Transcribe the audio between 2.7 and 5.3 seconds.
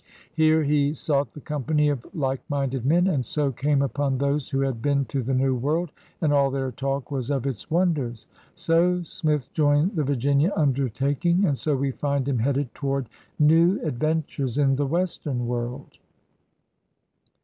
men, and so came upon those who had been to